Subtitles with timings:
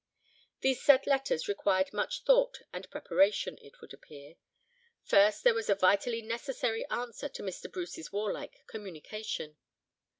[0.61, 4.33] These said letters required much thought and preparation, it would appear.
[5.03, 7.71] First there was a vitally necessary answer to Mr.
[7.71, 9.57] Bruce's warlike communication.